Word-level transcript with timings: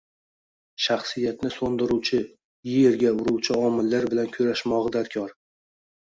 shaxsiyatni 0.85 1.51
so‘ndiruvchi, 1.55 2.21
yerga 2.71 3.13
uruvchi 3.19 3.59
omillar 3.67 4.09
bilan 4.17 4.35
kurashmog‘i 4.39 4.97
darkor. 4.99 5.37